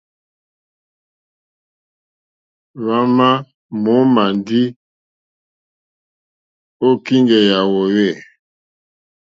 Hwámà 2.83 3.29
mǒmá 3.81 4.23
ndí 4.37 4.61
ô 6.87 6.89
kíŋgɛ̀ 7.05 7.41
yà 7.49 7.59
hwòhwê. 7.69 8.07